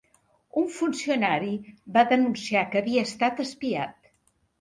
Un 0.59 0.63
funcionari 0.77 1.51
va 1.97 2.03
denunciar 2.13 2.63
que 2.71 2.81
havia 2.81 3.05
estat 3.11 3.43
espiat 3.45 4.11